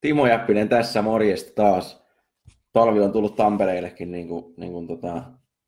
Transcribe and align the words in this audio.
Timo 0.00 0.26
Jäppinen 0.26 0.68
tässä, 0.68 1.02
morjesta 1.02 1.52
taas. 1.54 2.02
Talvi 2.72 3.00
on 3.00 3.12
tullut 3.12 3.36
Tampereillekin, 3.36 4.10
niin 4.10 4.28
kuin, 4.28 4.54
niin 4.56 4.72
kuin 4.72 4.86
tota, 4.86 5.22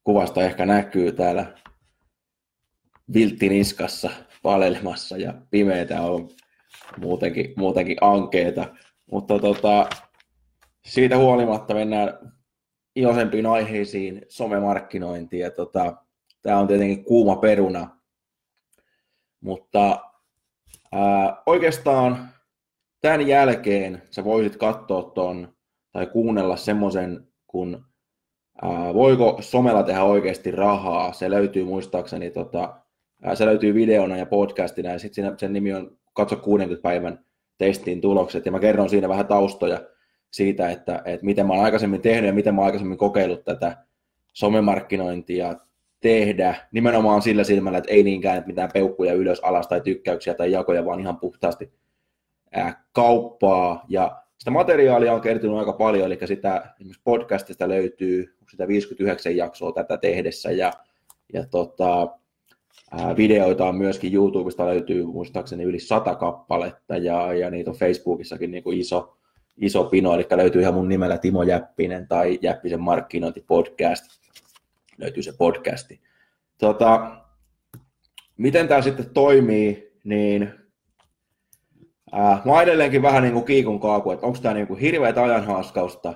kuvasta 0.04 0.42
ehkä 0.42 0.66
näkyy 0.66 1.12
täällä 1.12 1.54
vilttiniskassa 3.14 4.10
palelemassa 4.42 5.16
ja 5.16 5.34
pimeitä 5.50 6.02
on 6.02 6.28
muutenkin, 6.98 7.52
muutenkin 7.56 7.96
ankeeta. 8.00 8.74
Mutta 9.12 9.38
tota, 9.38 9.88
siitä 10.84 11.16
huolimatta 11.16 11.74
mennään 11.74 12.32
iloisempiin 12.96 13.46
aiheisiin, 13.46 14.26
somemarkkinointiin. 14.28 15.42
Ja 15.42 15.50
tota, 15.50 15.96
tämä 16.42 16.58
on 16.58 16.66
tietenkin 16.66 17.04
kuuma 17.04 17.36
peruna. 17.36 18.00
Mutta 19.40 20.00
ää, 20.92 21.42
oikeastaan 21.46 22.28
tämän 23.00 23.26
jälkeen 23.26 24.02
sä 24.10 24.24
voisit 24.24 24.56
katsoa 24.56 25.02
ton 25.02 25.54
tai 25.92 26.06
kuunnella 26.06 26.56
semmoisen, 26.56 27.28
kun 27.46 27.84
ää, 28.62 28.94
voiko 28.94 29.38
somella 29.40 29.82
tehdä 29.82 30.02
oikeasti 30.02 30.50
rahaa. 30.50 31.12
Se 31.12 31.30
löytyy 31.30 31.64
muistaakseni, 31.64 32.30
tota, 32.30 32.80
ää, 33.22 33.34
se 33.34 33.46
löytyy 33.46 33.74
videona 33.74 34.16
ja 34.16 34.26
podcastina 34.26 34.90
ja 34.90 34.98
sitten 34.98 35.38
sen 35.38 35.52
nimi 35.52 35.72
on 35.72 35.98
Katso 36.12 36.36
60 36.36 36.82
päivän 36.82 37.24
testin 37.58 38.00
tulokset 38.00 38.46
ja 38.46 38.52
mä 38.52 38.58
kerron 38.58 38.90
siinä 38.90 39.08
vähän 39.08 39.26
taustoja 39.26 39.80
siitä, 40.30 40.70
että, 40.70 41.02
että 41.04 41.26
miten 41.26 41.46
mä 41.46 41.52
oon 41.52 41.64
aikaisemmin 41.64 42.00
tehnyt 42.00 42.26
ja 42.26 42.32
miten 42.32 42.54
mä 42.54 42.60
oon 42.60 42.66
aikaisemmin 42.66 42.98
kokeillut 42.98 43.44
tätä 43.44 43.76
somemarkkinointia 44.32 45.56
tehdä 46.00 46.54
nimenomaan 46.72 47.22
sillä 47.22 47.44
silmällä, 47.44 47.78
että 47.78 47.90
ei 47.90 48.02
niinkään 48.02 48.38
että 48.38 48.48
mitään 48.48 48.70
peukkuja 48.74 49.12
ylös, 49.12 49.40
alas 49.40 49.68
tai 49.68 49.80
tykkäyksiä 49.80 50.34
tai 50.34 50.52
jakoja, 50.52 50.84
vaan 50.84 51.00
ihan 51.00 51.16
puhtaasti 51.16 51.72
kauppaa. 52.92 53.84
Ja 53.88 54.22
sitä 54.38 54.50
materiaalia 54.50 55.12
on 55.12 55.20
kertynyt 55.20 55.56
aika 55.56 55.72
paljon, 55.72 56.06
eli 56.06 56.18
sitä 56.26 56.74
esimerkiksi 56.74 57.02
podcastista 57.04 57.68
löytyy 57.68 58.36
sitä 58.50 58.68
59 58.68 59.36
jaksoa 59.36 59.72
tätä 59.72 59.96
tehdessä. 59.96 60.50
Ja, 60.50 60.72
ja 61.32 61.46
tota, 61.46 62.08
ää, 62.90 63.16
videoita 63.16 63.64
on 63.64 63.76
myöskin 63.76 64.14
YouTubesta 64.14 64.66
löytyy 64.66 65.06
muistaakseni 65.06 65.64
yli 65.64 65.80
sata 65.80 66.14
kappaletta. 66.14 66.96
Ja, 66.96 67.34
ja 67.34 67.50
niitä 67.50 67.70
on 67.70 67.76
Facebookissakin 67.76 68.50
niin 68.50 68.62
kuin 68.62 68.78
iso, 68.78 69.16
iso 69.56 69.84
pino, 69.84 70.14
eli 70.14 70.26
löytyy 70.30 70.62
ihan 70.62 70.74
mun 70.74 70.88
nimellä 70.88 71.18
Timo 71.18 71.42
Jäppinen 71.42 72.08
tai 72.08 72.38
Jäppisen 72.42 72.80
markkinointipodcast, 72.80 74.04
löytyy 74.98 75.22
se 75.22 75.32
podcasti. 75.38 76.00
Tota, 76.58 77.16
miten 78.36 78.68
tämä 78.68 78.82
sitten 78.82 79.10
toimii, 79.14 79.92
niin 80.04 80.59
Äh, 82.14 82.44
mä 82.44 82.62
edelleenkin 82.62 83.02
vähän 83.02 83.22
niin 83.22 83.32
kuin 83.32 83.44
kiikun 83.44 83.80
kaaku, 83.80 84.10
että 84.10 84.26
onko 84.26 84.38
tämä 84.42 84.54
niin 84.54 84.66
kuin 84.66 84.80
hirveätä 84.80 85.22
ajanhaaskausta 85.22 86.14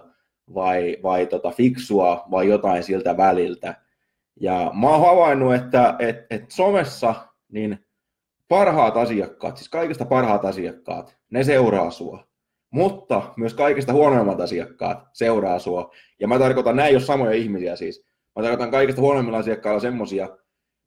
vai, 0.55 0.97
vai 1.03 1.27
tota 1.27 1.51
fiksua 1.51 2.25
vai 2.31 2.48
jotain 2.48 2.83
siltä 2.83 3.17
väliltä. 3.17 3.74
Ja 4.41 4.70
mä 4.80 4.89
oon 4.89 5.01
havainnut, 5.01 5.55
että 5.55 5.96
et, 5.98 6.17
et 6.30 6.51
somessa 6.51 7.14
niin 7.52 7.79
parhaat 8.48 8.96
asiakkaat, 8.96 9.57
siis 9.57 9.69
kaikista 9.69 10.05
parhaat 10.05 10.45
asiakkaat, 10.45 11.17
ne 11.30 11.45
seuraa 11.45 11.91
sua. 11.91 12.24
Mutta 12.70 13.33
myös 13.36 13.55
kaikista 13.55 13.92
huonoimmat 13.92 14.40
asiakkaat 14.40 15.08
seuraa 15.13 15.58
sua. 15.58 15.90
Ja 16.20 16.29
mä 16.29 16.39
tarkoitan, 16.39 16.77
näin 16.77 16.89
ei 16.89 16.95
ole 16.95 17.02
samoja 17.02 17.33
ihmisiä 17.33 17.77
siis. 17.77 18.07
Mä 18.36 18.42
tarkoitan 18.42 18.70
kaikista 18.70 19.02
huonoimmilla 19.02 19.39
asiakkailla 19.39 19.80
semmosia, 19.80 20.29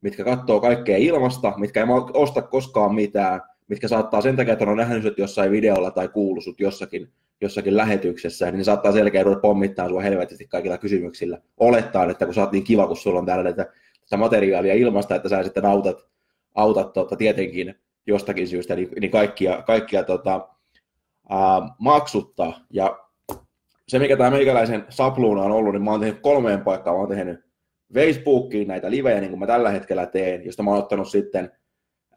mitkä 0.01 0.23
katsoo 0.23 0.59
kaikkea 0.59 0.97
ilmasta, 0.97 1.53
mitkä 1.57 1.79
ei 1.79 1.87
osta 2.13 2.41
koskaan 2.41 2.95
mitään, 2.95 3.41
mitkä 3.67 3.87
saattaa 3.87 4.21
sen 4.21 4.35
takia, 4.35 4.53
että 4.53 4.65
on 4.65 4.77
nähnyt 4.77 5.03
sut 5.03 5.17
jossain 5.17 5.51
videolla 5.51 5.91
tai 5.91 6.07
kuullut 6.07 6.43
sut 6.43 6.59
jossakin, 6.59 7.09
jossakin 7.41 7.77
lähetyksessä, 7.77 8.51
niin 8.51 8.65
saattaa 8.65 8.91
selkeä 8.91 9.23
ruveta 9.23 9.41
pommittaa 9.41 9.89
sua 9.89 10.01
helvetisti 10.01 10.47
kaikilla 10.47 10.77
kysymyksillä. 10.77 11.37
Olettaa, 11.57 12.09
että 12.11 12.25
kun 12.25 12.33
sä 12.33 12.41
oot 12.41 12.51
niin 12.51 12.63
kiva, 12.63 12.87
kun 12.87 12.97
sulla 12.97 13.19
on 13.19 13.25
täällä 13.25 13.53
tätä, 13.53 13.71
tätä 14.01 14.17
materiaalia 14.17 14.73
ilmasta, 14.73 15.15
että 15.15 15.29
sä 15.29 15.43
sitten 15.43 15.65
autat, 15.65 15.97
autat 16.55 16.93
tota, 16.93 17.15
tietenkin 17.15 17.75
jostakin 18.07 18.47
syystä 18.47 18.75
niin, 18.75 18.89
niin 19.01 19.11
kaikkia, 19.11 19.61
kaikkia 19.61 20.03
tota, 20.03 20.49
ää, 21.29 21.61
maksuttaa. 21.79 22.59
Ja 22.73 22.99
se, 23.87 23.99
mikä 23.99 24.17
tämä 24.17 24.31
meikäläisen 24.31 24.85
sapluuna 24.89 25.41
on 25.41 25.51
ollut, 25.51 25.73
niin 25.73 25.83
mä 25.83 25.91
oon 25.91 25.99
tehnyt 25.99 26.21
kolmeen 26.21 26.61
paikkaan. 26.61 26.95
Mä 26.95 26.99
oon 26.99 27.09
tehnyt 27.09 27.39
Facebookiin 27.93 28.67
näitä 28.67 28.91
livejä, 28.91 29.19
niin 29.19 29.29
kuin 29.29 29.39
mä 29.39 29.47
tällä 29.47 29.69
hetkellä 29.69 30.05
teen, 30.05 30.45
josta 30.45 30.63
mä 30.63 30.71
oon 30.71 30.79
ottanut 30.79 31.09
sitten 31.09 31.51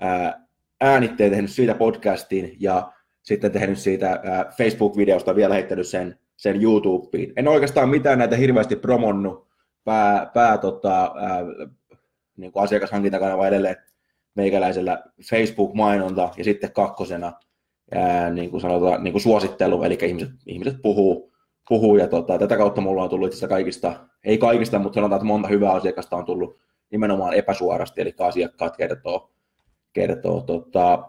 ää, 0.00 0.46
äänitteen 0.80 1.30
tehnyt 1.30 1.50
siitä 1.50 1.74
podcastiin 1.74 2.56
ja 2.60 2.92
sitten 3.22 3.52
tehnyt 3.52 3.78
siitä 3.78 4.20
Facebook-videosta 4.56 5.34
vielä 5.34 5.54
heittänyt 5.54 5.88
sen, 5.88 6.18
sen 6.36 6.62
YouTubeen. 6.62 7.32
En 7.36 7.48
oikeastaan 7.48 7.88
mitään 7.88 8.18
näitä 8.18 8.36
hirveästi 8.36 8.76
promonnut 8.76 9.48
pää, 9.84 10.30
pää 10.34 10.58
tota, 10.58 11.14
ää, 11.16 11.40
niin 12.36 12.52
kuin 12.52 12.62
asiakashankintakanava 12.62 13.46
edelleen 13.46 13.76
meikäläisellä 14.34 15.02
Facebook-mainonta 15.30 16.28
ja 16.36 16.44
sitten 16.44 16.72
kakkosena 16.72 17.32
ää, 17.94 18.30
niin 18.30 18.50
kuin 18.50 18.60
sanotaan, 18.60 19.04
niin 19.04 19.12
kuin 19.12 19.22
suosittelu, 19.22 19.82
eli 19.82 19.98
ihmiset, 20.02 20.30
ihmiset 20.46 20.76
puhuu, 20.82 21.32
puhuu 21.68 21.96
ja 21.96 22.08
tota, 22.08 22.38
tätä 22.38 22.56
kautta 22.56 22.80
mulla 22.80 23.02
on 23.02 23.10
tullut 23.10 23.34
kaikista, 23.48 24.06
ei 24.24 24.38
kaikista, 24.38 24.78
mutta 24.78 24.94
sanotaan, 24.94 25.16
että 25.16 25.26
monta 25.26 25.48
hyvää 25.48 25.72
asiakasta 25.72 26.16
on 26.16 26.24
tullut 26.24 26.58
nimenomaan 26.90 27.34
epäsuorasti, 27.34 28.00
eli 28.00 28.14
asiakkaat 28.18 28.76
kertoo, 28.76 29.30
kertoo 29.92 30.40
tota, 30.40 31.08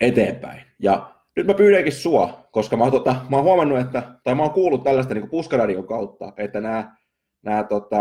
eteenpäin. 0.00 0.62
Ja 0.78 1.14
nyt 1.36 1.46
mä 1.46 1.54
pyydänkin 1.54 1.92
sua, 1.92 2.48
koska 2.52 2.76
mä, 2.76 2.90
tota, 2.90 3.16
mä 3.28 3.36
oon 3.36 3.44
huomannut, 3.44 3.78
että, 3.78 4.02
tai 4.24 4.34
mä 4.34 4.42
oon 4.42 4.52
kuullut 4.52 4.84
tällaista 4.84 5.14
niin 5.14 5.30
puskaradion 5.30 5.86
kautta, 5.86 6.32
että 6.36 6.60
nämä, 6.60 6.96
nämä 7.42 7.64
tota, 7.64 7.98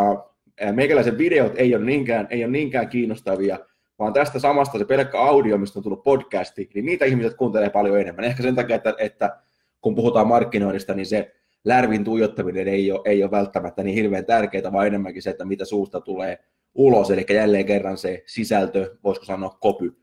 meikäläisen 0.71 1.17
videot 1.17 1.53
ei 1.55 1.75
ole, 1.75 1.85
niinkään, 1.85 2.27
ei 2.29 2.43
ole 2.43 2.51
niinkään 2.51 2.89
kiinnostavia, 2.89 3.59
vaan 3.99 4.13
tästä 4.13 4.39
samasta 4.39 4.77
se 4.77 4.85
pelkkä 4.85 5.19
audio, 5.19 5.57
mistä 5.57 5.79
on 5.79 5.83
tullut 5.83 6.03
podcasti, 6.03 6.69
niin 6.73 6.85
niitä 6.85 7.05
ihmiset 7.05 7.33
kuuntelee 7.33 7.69
paljon 7.69 7.99
enemmän. 7.99 8.25
Ehkä 8.25 8.43
sen 8.43 8.55
takia, 8.55 8.75
että, 8.75 8.93
että 8.97 9.37
kun 9.81 9.95
puhutaan 9.95 10.27
markkinoinnista, 10.27 10.93
niin 10.93 11.05
se 11.05 11.35
lärvin 11.65 12.03
tuijottaminen 12.03 12.67
ei 12.67 12.91
ole, 12.91 13.01
ei 13.05 13.23
ole 13.23 13.31
välttämättä 13.31 13.83
niin 13.83 13.95
hirveän 13.95 14.25
tärkeää, 14.25 14.71
vaan 14.71 14.87
enemmänkin 14.87 15.21
se, 15.21 15.29
että 15.29 15.45
mitä 15.45 15.65
suusta 15.65 16.01
tulee 16.01 16.39
ulos, 16.75 17.11
eli 17.11 17.25
jälleen 17.29 17.65
kerran 17.65 17.97
se 17.97 18.23
sisältö, 18.25 18.97
voisiko 19.03 19.25
sanoa 19.25 19.57
kopy 19.61 19.97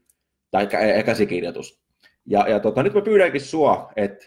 tai 0.50 0.68
käsikirjoitus. 1.04 1.80
Ja, 2.26 2.48
ja 2.48 2.60
tota, 2.60 2.82
nyt 2.82 2.94
mä 2.94 3.00
pyydänkin 3.00 3.40
sua, 3.40 3.92
että 3.96 4.26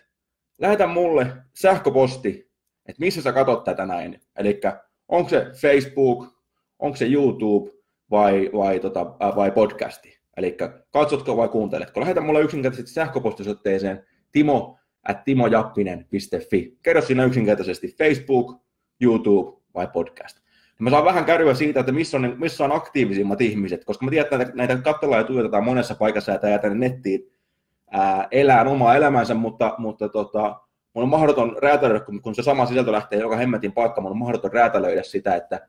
lähetä 0.57 0.87
mulle 0.87 1.27
sähköposti, 1.53 2.51
että 2.85 2.99
missä 2.99 3.21
sä 3.21 3.33
katsot 3.33 3.63
tätä 3.63 3.85
näin. 3.85 4.19
Eli 4.37 4.59
onko 5.07 5.29
se 5.29 5.45
Facebook, 5.61 6.27
onko 6.79 6.97
se 6.97 7.05
YouTube 7.05 7.71
vai, 8.11 8.49
vai, 8.53 8.79
tota, 8.79 9.05
vai 9.35 9.51
podcasti. 9.51 10.19
Eli 10.37 10.57
katsotko 10.91 11.37
vai 11.37 11.49
kuunteletko. 11.49 11.99
Lähetä 11.99 12.21
mulle 12.21 12.41
yksinkertaisesti 12.41 12.93
sähköpostisoitteeseen 12.93 14.05
timo 14.31 14.79
at 15.07 15.23
timojappinen.fi. 15.23 16.77
Kerro 16.83 17.01
siinä 17.01 17.25
yksinkertaisesti 17.25 17.95
Facebook, 17.97 18.61
YouTube 19.01 19.61
vai 19.75 19.87
podcast 19.87 20.48
mä 20.79 20.89
saan 20.89 21.05
vähän 21.05 21.25
kärryä 21.25 21.53
siitä, 21.53 21.79
että 21.79 21.91
missä 21.91 22.17
on, 22.17 22.35
missä 22.37 22.65
on 22.65 22.71
aktiivisimmat 22.71 23.41
ihmiset, 23.41 23.85
koska 23.85 24.05
mä 24.05 24.11
tiedän, 24.11 24.25
että 24.25 24.37
näitä, 24.37 24.51
näitä 24.55 24.77
katsellaan 24.77 25.21
ja 25.21 25.27
tuijotetaan 25.27 25.63
monessa 25.63 25.95
paikassa 25.95 26.31
ja 26.31 26.37
tämä 26.37 26.57
tänne 26.57 26.89
nettiin 26.89 27.31
ää, 27.91 28.27
elää 28.31 28.63
omaa 28.63 28.95
elämänsä, 28.95 29.33
mutta, 29.33 29.75
mutta 29.77 30.09
tota, 30.09 30.61
mun 30.93 31.03
on 31.03 31.09
mahdoton 31.09 31.55
räätälöidä, 31.61 32.05
kun, 32.05 32.21
kun 32.21 32.35
se 32.35 32.43
sama 32.43 32.65
sisältö 32.65 32.91
lähtee 32.91 33.19
joka 33.19 33.35
hemmetin 33.35 33.71
paikka, 33.71 34.01
mun 34.01 34.11
on 34.11 34.17
mahdoton 34.17 34.53
räätälöidä 34.53 35.03
sitä, 35.03 35.35
että 35.35 35.67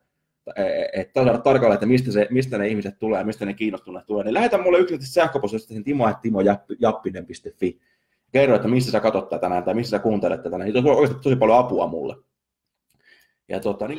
että 0.93 1.25
saada 1.25 1.39
tarkalleen, 1.39 1.75
että 1.75 1.87
mistä, 1.87 2.13
se, 2.13 2.27
mistä 2.31 2.59
ne 2.59 2.69
ihmiset 2.69 2.99
tulee 2.99 3.25
mistä 3.25 3.47
ne 3.47 3.55
kiinnostuneet 3.55 4.07
tulee, 4.07 4.25
niin 4.25 4.35
lähetä 4.35 4.59
mulle 4.59 4.79
yksinkertaisesti 4.79 5.15
sähköpostista 5.15 5.75
sen 5.75 5.85
timo, 5.85 6.09
timojappinen.fi. 6.23 7.81
Kerro, 8.33 8.57
että 8.57 8.69
missä 8.69 8.91
sä 8.91 9.01
katsot 9.01 9.29
tätä 9.29 9.49
näin 9.49 9.65
tai 9.65 9.75
missä 9.75 9.91
sä 9.91 9.99
kuuntelet 9.99 10.43
tätä 10.43 10.59
näin. 10.59 10.73
Se 10.73 10.79
on 10.79 10.87
oikeasti 10.87 11.23
tosi 11.23 11.37
paljon 11.37 11.59
apua 11.59 11.87
mulle. 11.87 12.17
Ja 13.49 13.61
tota, 13.61 13.89
niin... 13.89 13.99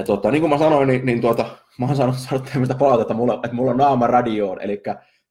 Ja 0.00 0.04
tota, 0.04 0.30
niin 0.30 0.40
kuin 0.40 0.50
mä 0.50 0.58
sanoin, 0.58 0.88
niin, 0.88 1.06
niin 1.06 1.20
tuota, 1.20 1.56
mä 1.78 1.86
oon 1.86 1.96
saanut, 1.96 2.16
saanut 2.16 2.48
tämmöistä 2.52 2.74
palautetta, 2.74 3.14
mulla, 3.14 3.34
että 3.34 3.52
mulla 3.52 3.70
on 3.70 3.76
naama 3.76 4.06
radioon, 4.06 4.60
eli, 4.60 4.82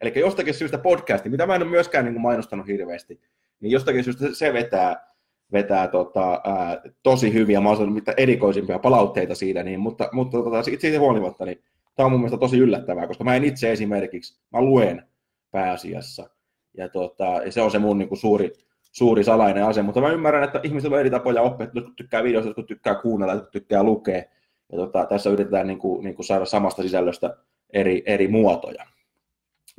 eli 0.02 0.14
jostakin 0.16 0.54
syystä 0.54 0.78
podcasti, 0.78 1.30
mitä 1.30 1.48
mä 1.48 1.56
en 1.56 1.62
ole 1.62 1.70
myöskään 1.70 2.06
niin 2.06 2.14
kuin 2.14 2.22
mainostanut 2.22 2.68
hirveästi, 2.68 3.20
niin 3.60 3.72
jostakin 3.72 4.04
syystä 4.04 4.26
se 4.34 4.54
vetää, 4.54 5.08
vetää 5.52 5.88
tota, 5.88 6.42
ää, 6.44 6.82
tosi 7.04 7.34
hyviä, 7.34 7.62
mä 7.62 7.70
oon 7.70 7.92
mitä 7.92 8.14
erikoisimpia 8.18 8.80
palautteita 8.80 9.36
siitä, 9.36 9.64
niin, 9.64 9.80
mutta, 9.80 10.10
mutta 10.12 10.38
tota, 10.38 10.64
siitä, 10.64 10.82
siitä 10.82 11.00
huolimatta, 11.00 11.46
niin 11.46 11.64
tämä 11.96 12.06
on 12.06 12.12
mun 12.12 12.20
mielestä 12.20 12.38
tosi 12.38 12.58
yllättävää, 12.58 13.08
koska 13.08 13.24
mä 13.24 13.36
en 13.36 13.44
itse 13.44 13.72
esimerkiksi, 13.72 14.40
mä 14.54 14.62
luen 14.62 15.04
pääasiassa, 15.52 16.30
ja, 16.78 16.90
tota, 16.90 17.26
ja 17.46 17.52
se 17.52 17.62
on 17.62 17.72
se 17.72 17.80
mun 17.80 17.98
niin 17.98 18.10
kuin 18.10 18.20
suuri, 18.20 18.54
suuri 18.92 19.24
salainen 19.24 19.66
ase, 19.66 19.82
mutta 19.82 20.02
mä 20.02 20.10
ymmärrän, 20.10 20.44
että 20.44 20.60
ihmisillä 20.64 20.94
on 20.94 21.00
eri 21.00 21.10
tapoja 21.10 21.42
oppia, 21.42 21.68
että 21.68 21.82
tykkää 21.96 22.24
videosta, 22.24 22.50
jotkut 22.50 22.68
tykkää 22.68 22.96
kuunnella, 22.96 23.34
jotkut 23.34 23.52
tykkää 23.52 23.84
lukea, 23.84 24.24
ja 24.72 24.78
tota, 24.78 25.06
tässä 25.06 25.30
yritetään 25.30 25.68
niin 25.68 25.80
kuin, 25.80 26.04
niin 26.04 26.16
kuin 26.16 26.26
saada 26.26 26.46
samasta 26.46 26.82
sisällöstä 26.82 27.38
eri, 27.74 28.04
eri 28.06 28.28
muotoja. 28.28 28.86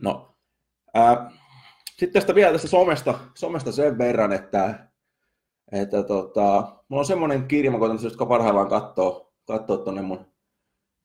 No, 0.02 0.34
ää, 0.94 1.30
sitten 1.96 2.12
tästä 2.12 2.34
vielä 2.34 2.52
tästä 2.52 2.68
somesta, 2.68 3.18
somesta 3.34 3.72
sen 3.72 3.98
verran, 3.98 4.32
että, 4.32 4.88
että 5.72 6.02
tota, 6.02 6.76
mulla 6.88 7.00
on 7.00 7.06
semmoinen 7.06 7.48
kirja, 7.48 7.70
mä 7.70 7.78
koitan 7.78 7.98
jotka 8.02 8.26
parhaillaan 8.26 8.68
katsoa, 8.68 9.32
katsoa 9.46 9.76
tuonne 9.76 10.02
mun 10.02 10.26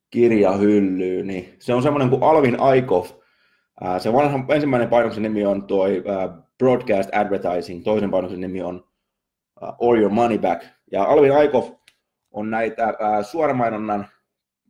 kirjahyllyyn, 0.09 1.27
niin 1.27 1.55
se 1.59 1.73
on 1.73 1.83
semmoinen 1.83 2.09
kuin 2.09 2.23
Alvin 2.23 2.59
Aikov. 2.59 3.05
Ää, 3.81 3.99
se 3.99 4.13
vanha, 4.13 4.45
ensimmäinen 4.49 4.89
painoksen 4.89 5.23
nimi 5.23 5.45
on 5.45 5.67
tuo 5.67 5.85
ää, 5.87 6.41
Broadcast 6.57 7.09
Advertising, 7.15 7.83
toisen 7.83 8.11
painoksen 8.11 8.41
nimi 8.41 8.61
on 8.61 8.87
All 9.61 9.97
Your 9.97 10.11
Money 10.11 10.37
Back. 10.37 10.65
Ja 10.91 11.03
Alvin 11.03 11.33
Aikov 11.33 11.63
on 12.35 12.49
näitä 12.49 12.93
suoramainonnan, 13.21 14.07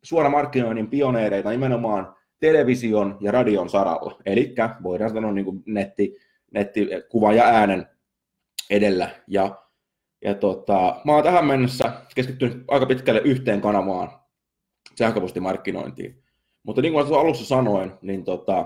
suoramarkkinoinnin 0.03 0.89
pioneereita 0.89 1.49
nimenomaan 1.49 2.15
television 2.39 3.17
ja 3.21 3.31
radion 3.31 3.69
saralla. 3.69 4.21
Eli 4.25 4.55
voidaan 4.83 5.11
sanoa 5.11 5.31
niin 5.31 5.45
kuin 5.45 5.63
netti, 5.65 6.17
netti, 6.51 6.89
kuva 7.09 7.33
ja 7.33 7.43
äänen 7.43 7.87
edellä. 8.69 9.09
Ja, 9.27 9.55
ja 10.21 10.35
tota, 10.35 11.01
mä 11.05 11.11
oon 11.11 11.23
tähän 11.23 11.45
mennessä 11.45 11.93
keskittynyt 12.15 12.63
aika 12.67 12.85
pitkälle 12.85 13.21
yhteen 13.21 13.61
kanavaan, 13.61 14.09
sähköpostimarkkinointiin. 14.95 16.23
Mutta 16.63 16.81
niin 16.81 16.93
kuin 16.93 17.19
alussa 17.19 17.45
sanoin, 17.45 17.93
niin 18.01 18.23
tota, 18.23 18.65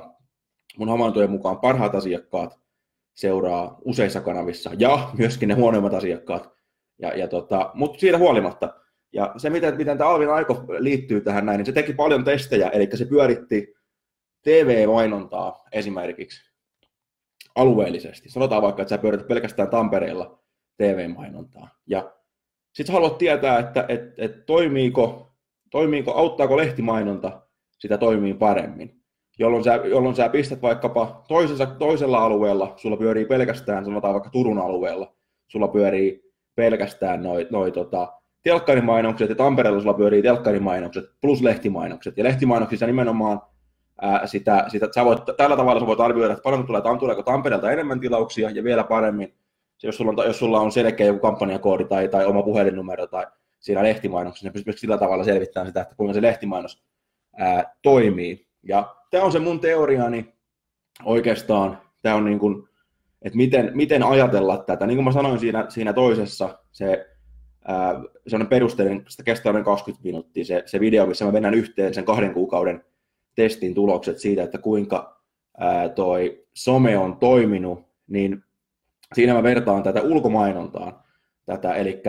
mun 0.77 0.89
havaintojen 0.89 1.31
mukaan 1.31 1.59
parhaat 1.59 1.95
asiakkaat 1.95 2.59
seuraa 3.13 3.77
useissa 3.85 4.21
kanavissa 4.21 4.71
ja 4.77 5.09
myöskin 5.17 5.49
ne 5.49 5.55
huonoimmat 5.55 5.93
asiakkaat. 5.93 6.49
Ja, 7.01 7.17
ja 7.17 7.27
tota, 7.27 7.71
mutta 7.73 7.99
siitä 7.99 8.17
huolimatta 8.17 8.73
ja 9.13 9.33
se, 9.37 9.49
miten, 9.49 9.77
miten 9.77 9.97
tämä 9.97 10.09
Alvin 10.09 10.29
Aiko 10.29 10.65
liittyy 10.79 11.21
tähän 11.21 11.45
näin, 11.45 11.57
niin 11.57 11.65
se 11.65 11.71
teki 11.71 11.93
paljon 11.93 12.23
testejä, 12.23 12.69
eli 12.69 12.89
se 12.93 13.05
pyöritti 13.05 13.73
TV-mainontaa 14.43 15.65
esimerkiksi 15.71 16.51
alueellisesti. 17.55 18.29
Sanotaan 18.29 18.61
vaikka, 18.61 18.81
että 18.81 18.89
sä 18.89 18.97
pyörität 18.97 19.27
pelkästään 19.27 19.69
Tampereella 19.69 20.39
TV-mainontaa. 20.77 21.69
Ja 21.87 22.13
sitten 22.73 22.93
haluat 22.93 23.17
tietää, 23.17 23.59
että 23.59 23.85
et, 23.87 24.01
et 24.17 24.45
toimiiko, 24.45 25.35
toimiiko, 25.71 26.13
auttaako 26.13 26.57
lehtimainonta 26.57 27.41
sitä 27.79 27.97
toimii 27.97 28.33
paremmin. 28.33 28.99
Jolloin 29.39 29.63
sä, 29.63 29.75
jolloin 29.75 30.15
sä 30.15 30.29
pistät 30.29 30.61
vaikkapa 30.61 31.23
toisessa, 31.27 31.65
toisella 31.65 32.23
alueella, 32.23 32.73
sulla 32.77 32.97
pyörii 32.97 33.25
pelkästään, 33.25 33.85
sanotaan 33.85 34.13
vaikka 34.13 34.29
Turun 34.29 34.59
alueella, 34.59 35.15
sulla 35.47 35.67
pyörii 35.67 36.33
pelkästään 36.55 37.23
noin 37.23 37.47
noi, 37.49 37.71
tota, 37.71 38.18
telkkarimainokset 38.43 39.29
ja 39.29 39.35
Tampereella 39.35 39.93
pyörii 39.93 40.21
telkkarimainokset 40.21 41.05
plus 41.21 41.41
lehtimainokset. 41.41 42.17
Ja 42.17 42.23
lehtimainoksissa 42.23 42.85
nimenomaan 42.85 43.41
ää, 44.01 44.27
sitä, 44.27 44.65
sitä 44.67 44.87
sä 44.95 45.05
voit, 45.05 45.19
tällä 45.37 45.57
tavalla 45.57 45.79
sä 45.79 45.87
voit 45.87 45.99
arvioida, 45.99 46.33
että 46.33 46.43
paljon 46.43 46.67
tulee, 46.67 46.81
tuleeko 46.99 47.23
Tampereelta 47.23 47.71
enemmän 47.71 47.99
tilauksia 47.99 48.49
ja 48.49 48.63
vielä 48.63 48.83
paremmin, 48.83 49.33
jos 49.83 49.97
sulla 49.97 50.11
on, 50.11 50.27
jos 50.27 50.39
sulla 50.39 50.59
on 50.59 50.71
selkeä 50.71 51.07
joku 51.07 51.19
kampanjakoodi 51.19 51.85
tai, 51.85 52.07
tai 52.07 52.25
oma 52.25 52.43
puhelinnumero 52.43 53.07
tai 53.07 53.25
siinä 53.59 53.83
lehtimainoksessa, 53.83 54.45
niin 54.45 54.53
pystyy 54.53 54.73
sillä 54.73 54.97
tavalla 54.97 55.23
selvittämään 55.23 55.67
sitä, 55.67 55.81
että 55.81 55.95
kuinka 55.95 56.13
se 56.13 56.21
lehtimainos 56.21 56.83
ää, 57.37 57.75
toimii. 57.81 58.47
Ja 58.63 58.95
tämä 59.11 59.23
on 59.23 59.31
se 59.31 59.39
mun 59.39 59.59
teoriani 59.59 60.33
oikeastaan, 61.03 61.77
tämä 62.01 62.15
on 62.15 62.25
niin 62.25 62.39
kuin, 62.39 62.69
että 63.21 63.37
miten, 63.37 63.71
miten 63.73 64.03
ajatella 64.03 64.57
tätä. 64.57 64.87
Niin 64.87 64.97
kuin 64.97 65.05
mä 65.05 65.11
sanoin 65.11 65.39
siinä, 65.39 65.65
siinä 65.69 65.93
toisessa, 65.93 66.59
se 66.71 67.09
sellainen 68.27 68.49
perusteellinen, 68.49 69.05
sitä 69.07 69.23
kestää 69.23 69.53
noin 69.53 69.65
20 69.65 70.03
minuuttia 70.03 70.45
se, 70.45 70.63
se 70.65 70.79
video, 70.79 71.05
missä 71.05 71.25
mä 71.25 71.31
mennään 71.31 71.53
yhteen 71.53 71.93
sen 71.93 72.05
kahden 72.05 72.33
kuukauden 72.33 72.83
testin 73.35 73.73
tulokset 73.73 74.19
siitä, 74.19 74.43
että 74.43 74.57
kuinka 74.57 75.21
ää, 75.57 75.89
toi 75.89 76.45
some 76.53 76.97
on 76.97 77.17
toiminut, 77.17 77.79
niin 78.07 78.43
siinä 79.13 79.33
mä 79.33 79.43
vertaan 79.43 79.83
tätä 79.83 80.01
ulkomainontaan. 80.01 80.93
Tätä, 81.45 81.73
eli, 81.73 82.01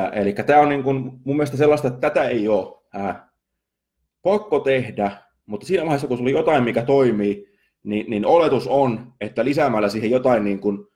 tämä 0.47 0.61
on 0.61 0.69
niin 0.69 0.82
kuin 0.82 0.97
mun 1.25 1.37
mielestä 1.37 1.56
sellaista, 1.56 1.88
että 1.88 2.00
tätä 2.00 2.25
ei 2.25 2.49
ole 2.49 2.76
ää, 2.94 3.31
pakko 4.23 4.61
tehdä, 4.61 5.12
mutta 5.47 5.67
siinä 5.67 5.82
vaiheessa, 5.82 6.08
kun 6.08 6.17
sulla 6.17 6.29
on 6.29 6.37
jotain, 6.37 6.64
mikä 6.64 6.82
toimii, 6.82 7.50
niin, 7.82 8.11
niin 8.11 8.26
oletus 8.26 8.67
on, 8.69 9.12
että 9.20 9.44
lisäämällä 9.44 9.88
siihen 9.88 10.11
jotain 10.11 10.44
niin 10.44 10.61
kuin 10.61 10.87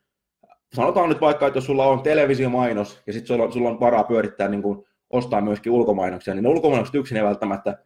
sanotaan 0.75 1.09
nyt 1.09 1.21
vaikka, 1.21 1.47
että 1.47 1.56
jos 1.56 1.67
sulla 1.67 1.87
on 1.87 2.03
televisiomainos 2.03 3.03
ja 3.06 3.12
sitten 3.12 3.26
sulla, 3.26 3.50
sulla 3.50 3.69
on 3.69 3.81
varaa 3.81 4.05
pyörittää 4.05 4.49
niin 4.49 4.62
kuin 4.62 4.85
ostaa 5.11 5.41
myöskin 5.41 5.73
ulkomainoksia, 5.73 6.35
niin 6.35 6.43
ne 6.43 6.49
ulkomainokset 6.49 6.94
yksin 6.94 7.17
ei 7.17 7.25
välttämättä, 7.25 7.79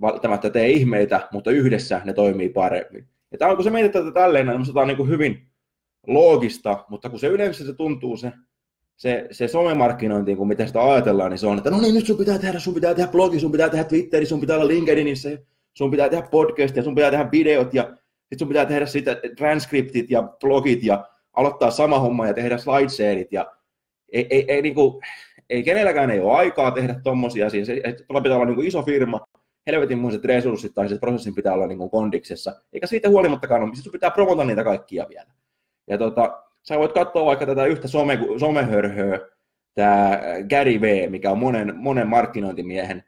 välttämättä 0.00 0.50
tee 0.50 0.68
ihmeitä, 0.68 1.28
mutta 1.32 1.50
yhdessä 1.50 2.00
ne 2.04 2.12
toimii 2.12 2.48
paremmin. 2.48 3.08
Ja 3.32 3.38
tämä 3.38 3.50
on, 3.50 3.56
kun 3.56 3.64
se 3.64 3.70
mietitään 3.70 4.04
tätä 4.04 4.20
tälleen, 4.20 4.46
niin 4.46 4.66
tämä 4.66 4.80
on 4.80 4.88
niin 4.88 4.96
kuin 4.96 5.08
hyvin 5.08 5.46
loogista, 6.06 6.84
mutta 6.88 7.10
kun 7.10 7.18
se 7.18 7.26
yleensä 7.26 7.66
se 7.66 7.72
tuntuu 7.72 8.16
se, 8.16 8.32
se, 8.96 9.28
se 9.30 9.48
somemarkkinointi, 9.48 10.36
kun 10.36 10.48
miten 10.48 10.66
sitä 10.66 10.92
ajatellaan, 10.92 11.30
niin 11.30 11.38
se 11.38 11.46
on, 11.46 11.58
että 11.58 11.70
no 11.70 11.80
niin, 11.80 11.94
nyt 11.94 12.06
sun 12.06 12.18
pitää 12.18 12.38
tehdä, 12.38 12.58
sun 12.58 12.74
pitää 12.74 12.94
tehdä 12.94 13.12
blogi, 13.12 13.40
sun 13.40 13.52
pitää 13.52 13.68
tehdä 13.68 13.84
Twitteri, 13.84 14.26
sun 14.26 14.40
pitää 14.40 14.56
olla 14.56 14.68
LinkedInissä, 14.68 15.28
sun 15.74 15.90
pitää 15.90 16.08
tehdä 16.08 16.28
podcastia, 16.30 16.82
sun 16.82 16.94
pitää 16.94 17.10
tehdä 17.10 17.28
videot 17.32 17.74
ja 17.74 17.82
sitten 17.82 18.38
sun 18.38 18.48
pitää 18.48 18.66
tehdä 18.66 18.86
sitä 18.86 19.16
transkriptit 19.36 20.10
ja 20.10 20.22
blogit 20.40 20.82
ja 20.82 21.04
aloittaa 21.36 21.70
sama 21.70 21.98
homma 21.98 22.26
ja 22.26 22.34
tehdä 22.34 22.58
slidesharet 22.58 23.32
ja 23.32 23.46
ei, 24.12 24.26
ei, 24.30 24.44
ei, 24.48 24.62
niin 24.62 24.74
kuin, 24.74 25.02
ei 25.50 25.62
kenelläkään 25.62 26.10
ei 26.10 26.20
ole 26.20 26.32
aikaa 26.32 26.70
tehdä 26.70 27.00
tuommoisia 27.04 27.46
asioita. 27.46 27.72
Tuolla 28.06 28.20
pitää 28.20 28.36
olla 28.36 28.46
niin 28.46 28.54
kuin 28.54 28.68
iso 28.68 28.82
firma, 28.82 29.20
helvetin 29.66 29.98
muiset 29.98 30.24
resurssit 30.24 30.74
tai 30.74 30.88
se 30.88 30.98
prosessin 30.98 31.34
pitää 31.34 31.52
olla 31.52 31.66
niin 31.66 31.78
kuin 31.78 31.90
kondiksessa. 31.90 32.54
Eikä 32.72 32.86
siitä 32.86 33.08
huolimattakaan 33.08 33.62
ole, 33.62 33.74
siis 33.74 33.88
pitää 33.92 34.10
promota 34.10 34.44
niitä 34.44 34.64
kaikkia 34.64 35.06
vielä. 35.08 35.30
Ja 35.88 35.98
tota, 35.98 36.42
sä 36.62 36.78
voit 36.78 36.92
katsoa 36.92 37.24
vaikka 37.24 37.46
tätä 37.46 37.64
yhtä 37.64 37.88
some, 37.88 38.18
somehörhöä, 38.40 39.20
tämä 39.74 40.20
Gary 40.50 40.80
V, 40.80 41.10
mikä 41.10 41.30
on 41.30 41.38
monen, 41.38 41.76
monen 41.76 42.08
markkinointimiehen 42.08 43.04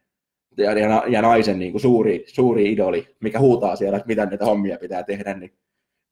ja, 0.57 0.79
ja, 0.79 1.05
ja 1.07 1.23
naisen 1.23 1.59
niin 1.59 1.73
kuin 1.73 1.83
suuri, 1.83 2.25
suuri 2.27 2.73
idoli, 2.73 3.17
mikä 3.21 3.39
huutaa 3.39 3.77
siellä, 3.77 3.97
että 3.97 4.09
mitä 4.09 4.27
näitä 4.27 4.45
hommia 4.45 4.79
pitää 4.79 5.03
tehdä, 5.03 5.35
niin 5.35 5.53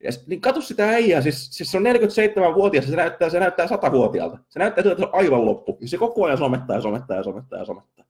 ja, 0.03 0.11
niin 0.27 0.41
katso 0.41 0.61
sitä 0.61 0.89
äijää, 0.89 1.21
siis, 1.21 1.49
siis 1.51 1.71
se 1.71 1.77
on 1.77 1.83
47-vuotias 1.85 2.85
ja 2.85 2.91
se 2.91 2.95
näyttää, 2.95 3.29
se 3.29 3.39
näyttää 3.39 3.65
100-vuotiaalta. 3.65 4.37
Se 4.49 4.59
näyttää 4.59 4.83
siltä, 4.83 4.93
että 4.93 5.03
se 5.03 5.09
on 5.13 5.19
aivan 5.19 5.45
loppu. 5.45 5.77
Ja 5.81 5.87
se 5.87 5.97
koko 5.97 6.25
ajan 6.25 6.37
somettaa 6.37 6.75
ja 6.75 6.81
somettaa 6.81 7.17
ja 7.17 7.23
somettaa 7.23 7.59
ja 7.59 7.65
somettaa. 7.65 8.05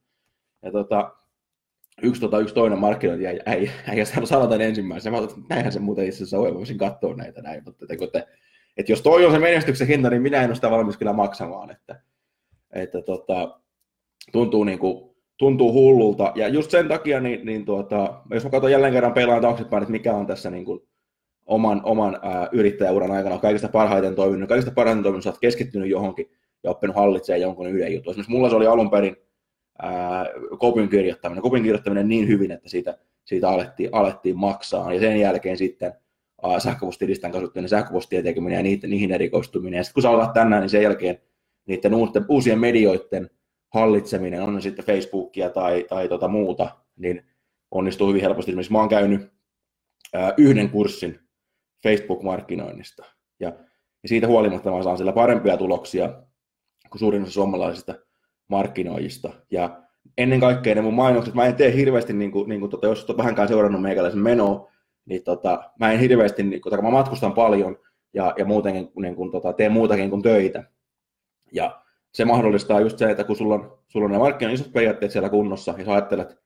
Ja 0.62 0.72
tota, 0.72 1.12
yksi, 2.02 2.20
tota, 2.20 2.38
yksi 2.38 2.54
toinen 2.54 2.78
markkinointi 2.78 3.26
äijä, 3.26 3.42
äijä, 3.46 3.72
äijä 3.86 4.04
sanotaan 4.04 4.60
ensimmäisenä. 4.60 5.16
Mä 5.16 5.22
otan, 5.22 5.44
näinhän 5.48 5.72
se 5.72 5.78
muuten 5.78 6.06
itse 6.06 6.16
asiassa 6.16 6.38
on, 6.38 6.54
voisin 6.54 6.78
katsoa 6.78 7.14
näitä 7.14 7.42
näin. 7.42 7.62
Mutta 7.64 7.86
että, 7.90 8.04
että, 8.04 8.32
että 8.76 8.92
jos 8.92 9.02
toi 9.02 9.26
on 9.26 9.32
se 9.32 9.38
menestyksen 9.38 9.86
hinta, 9.86 10.10
niin 10.10 10.22
minä 10.22 10.42
en 10.42 10.50
ole 10.50 10.54
sitä 10.54 10.70
valmis 10.70 10.96
kyllä 10.96 11.12
maksamaan. 11.12 11.70
Että, 11.70 12.00
että 12.72 13.02
tota, 13.02 13.60
tuntuu, 14.32 14.64
niin 14.64 14.78
kuin, 14.78 15.16
tuntuu 15.36 15.72
hullulta. 15.72 16.32
Ja 16.34 16.48
just 16.48 16.70
sen 16.70 16.88
takia, 16.88 17.20
niin, 17.20 17.46
niin 17.46 17.64
tuota, 17.64 18.22
jos 18.30 18.44
mä 18.44 18.50
katson 18.50 18.72
jälleen 18.72 18.92
kerran 18.92 19.14
peilaan 19.14 19.42
taaksepäin, 19.42 19.82
että 19.82 19.92
mikä 19.92 20.14
on 20.14 20.26
tässä 20.26 20.50
niin 20.50 20.64
kuin, 20.64 20.87
oman, 21.48 21.80
oman 21.84 22.18
ää, 22.22 22.48
yrittäjäuran 22.52 23.10
aikana 23.10 23.38
kaikista 23.38 23.68
parhaiten 23.68 24.14
toiminut, 24.14 24.48
kaikista 24.48 24.72
parhaiten 24.74 25.02
toiminut, 25.02 25.24
sä 25.24 25.30
oot 25.30 25.38
keskittynyt 25.38 25.90
johonkin 25.90 26.30
ja 26.64 26.70
oppinut 26.70 26.96
hallitsemaan 26.96 27.40
jonkun 27.40 27.66
yhden 27.66 27.94
jutun. 27.94 28.10
Esimerkiksi 28.10 28.32
mulla 28.32 28.50
se 28.50 28.56
oli 28.56 28.66
alun 28.66 28.90
perin 28.90 29.16
ää, 29.82 30.26
kopin 30.58 30.88
kirjoittaminen, 30.88 31.42
kopin 31.42 31.62
kirjoittaminen 31.62 32.08
niin 32.08 32.28
hyvin, 32.28 32.50
että 32.50 32.68
siitä, 32.68 32.98
siitä 33.24 33.48
alettiin, 33.48 33.90
alettiin 33.92 34.38
maksaa, 34.38 34.92
ja 34.92 35.00
sen 35.00 35.20
jälkeen 35.20 35.56
sitten 35.56 35.92
sähköpostilistan 36.58 37.32
kasvattaminen, 37.32 37.68
sähköpostien 37.68 38.24
tekeminen 38.24 38.56
ja 38.56 38.62
niihin, 38.62 38.90
niihin 38.90 39.12
erikoistuminen. 39.12 39.78
Ja 39.78 39.84
sitten 39.84 39.94
kun 39.94 40.02
sä 40.02 40.10
aloitat 40.10 40.32
tänään, 40.32 40.60
niin 40.62 40.70
sen 40.70 40.82
jälkeen 40.82 41.18
niiden 41.66 41.92
uusien 42.28 42.58
medioiden 42.58 43.30
hallitseminen, 43.74 44.42
on 44.42 44.54
ne 44.54 44.60
sitten 44.60 44.84
Facebookia 44.84 45.50
tai, 45.50 45.86
tai 45.88 46.08
tota 46.08 46.28
muuta, 46.28 46.70
niin 46.96 47.22
onnistuu 47.70 48.08
hyvin 48.08 48.22
helposti. 48.22 48.50
Esimerkiksi 48.50 48.72
mä 48.72 48.78
oon 48.78 48.88
käynyt 48.88 49.32
ää, 50.14 50.34
yhden 50.36 50.70
kurssin 50.70 51.18
Facebook-markkinoinnista, 51.82 53.04
ja, 53.40 53.48
ja 54.02 54.08
siitä 54.08 54.26
huolimatta 54.26 54.70
mä 54.70 54.82
saan 54.82 54.98
sillä 54.98 55.12
parempia 55.12 55.56
tuloksia 55.56 56.22
kuin 56.90 56.98
suurin 56.98 57.22
osa 57.22 57.32
suomalaisista 57.32 57.94
markkinoijista. 58.48 59.30
Ja 59.50 59.82
ennen 60.18 60.40
kaikkea 60.40 60.74
ne 60.74 60.80
mun 60.80 60.94
mainokset, 60.94 61.34
mä 61.34 61.46
en 61.46 61.54
tee 61.54 61.74
hirveästi, 61.74 62.12
niin 62.12 62.30
kuin, 62.30 62.48
niin 62.48 62.60
kuin, 62.60 62.70
tota, 62.70 62.86
jos 62.86 63.04
olet 63.04 63.18
vähänkään 63.18 63.48
seurannut 63.48 63.82
meikäläisen 63.82 64.20
menoa, 64.20 64.70
niin 65.04 65.22
tota, 65.22 65.70
mä 65.80 65.92
en 65.92 66.00
hirveästi, 66.00 66.42
niin 66.42 66.60
kun, 66.60 66.72
mä 66.82 66.90
matkustan 66.90 67.32
paljon 67.32 67.78
ja, 68.14 68.34
ja 68.38 68.44
muutenkin 68.44 68.88
niin 69.00 69.16
kun, 69.16 69.30
tota, 69.30 69.52
teen 69.52 69.72
muutakin 69.72 70.10
kuin 70.10 70.22
töitä. 70.22 70.64
Ja 71.52 71.82
se 72.12 72.24
mahdollistaa 72.24 72.80
just 72.80 72.98
se, 72.98 73.10
että 73.10 73.24
kun 73.24 73.36
sulla 73.36 73.54
on, 73.54 73.78
sulla 73.88 74.04
on 74.04 74.12
ne 74.12 74.18
markkinan 74.18 74.54
isot 74.54 74.72
periaatteet 74.72 75.12
siellä 75.12 75.28
kunnossa, 75.28 75.74
ja 75.78 75.84
sä 75.84 75.92
ajattelet, 75.92 76.38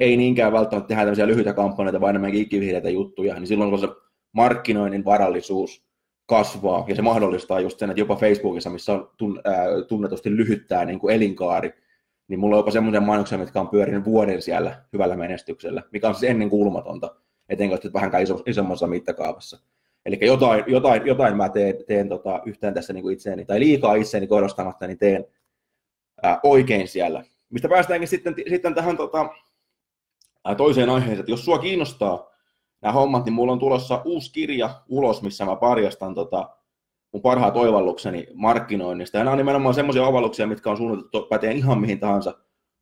ei 0.00 0.16
niinkään 0.16 0.52
välttämättä 0.52 0.88
tehdä 0.88 1.02
tämmöisiä 1.02 1.26
lyhyitä 1.26 1.52
kampanjoita, 1.52 2.00
vaan 2.00 2.10
enemmänkin 2.10 2.42
ikivihreitä 2.42 2.90
juttuja, 2.90 3.34
niin 3.34 3.46
silloin 3.46 3.78
se 3.78 3.88
markkinoinnin 4.32 5.04
varallisuus 5.04 5.86
kasvaa, 6.26 6.84
ja 6.88 6.94
se 6.94 7.02
mahdollistaa 7.02 7.60
just 7.60 7.78
sen, 7.78 7.90
että 7.90 8.00
jopa 8.00 8.16
Facebookissa, 8.16 8.70
missä 8.70 8.92
on 8.92 9.10
tunnetusti 9.88 10.36
lyhyttää 10.36 10.84
niin 10.84 10.98
kuin 10.98 11.14
elinkaari, 11.14 11.72
niin 12.28 12.40
mulla 12.40 12.56
on 12.56 12.60
jopa 12.60 12.70
semmoisia 12.70 13.00
mainoksia, 13.00 13.38
mitkä 13.38 13.60
on 13.60 13.68
pyörinyt 13.68 14.04
vuoden 14.04 14.42
siellä 14.42 14.82
hyvällä 14.92 15.16
menestyksellä, 15.16 15.82
mikä 15.92 16.08
on 16.08 16.14
siis 16.14 16.30
ennen 16.30 16.50
kuulumatonta, 16.50 17.14
etenkin 17.48 17.78
jos 17.84 17.92
vähänkään 17.92 18.22
iso, 18.22 18.42
isommassa 18.46 18.86
mittakaavassa. 18.86 19.60
Eli 20.06 20.18
jotain, 20.20 20.64
jotain, 20.66 21.06
jotain 21.06 21.36
mä 21.36 21.48
teen, 21.48 21.74
teen 21.86 22.08
tota, 22.08 22.42
yhteen 22.46 22.74
tässä 22.74 22.92
niin 22.92 23.02
kuin 23.02 23.12
itseäni, 23.12 23.44
tai 23.44 23.60
liikaa 23.60 23.94
itseäni 23.94 24.26
korostamatta, 24.26 24.86
niin 24.86 24.98
teen 24.98 25.24
ää, 26.22 26.40
oikein 26.42 26.88
siellä. 26.88 27.24
Mistä 27.50 27.68
päästäänkin 27.68 28.08
sitten, 28.08 28.34
sitten 28.48 28.74
tähän 28.74 28.96
tota, 28.96 29.28
ää, 30.44 30.54
toiseen 30.54 30.90
aiheeseen, 30.90 31.20
että 31.20 31.32
jos 31.32 31.44
sua 31.44 31.58
kiinnostaa 31.58 32.35
nämä 32.86 32.92
hommat, 32.92 33.24
niin 33.24 33.32
mulla 33.32 33.52
on 33.52 33.58
tulossa 33.58 34.02
uusi 34.04 34.32
kirja 34.32 34.70
ulos, 34.88 35.22
missä 35.22 35.44
mä 35.44 35.56
parjastan 35.56 36.14
tota, 36.14 36.50
mun 37.12 37.22
parhaat 37.22 37.56
oivallukseni 37.56 38.26
markkinoinnista. 38.34 39.18
Ja 39.18 39.24
nämä 39.24 39.32
on 39.32 39.38
nimenomaan 39.38 39.74
semmoisia 39.74 40.06
oivalluksia, 40.06 40.46
mitkä 40.46 40.70
on 40.70 40.76
suunniteltu 40.76 41.26
pätee 41.26 41.52
ihan 41.52 41.80
mihin 41.80 42.00
tahansa 42.00 42.34